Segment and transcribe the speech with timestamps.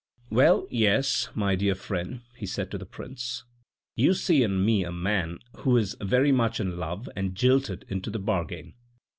[0.31, 3.43] "Well, yes, my dear friend," he said to the prince,"
[3.95, 8.09] you see in me a man who is very much in love and jilted into
[8.09, 8.73] the bargain.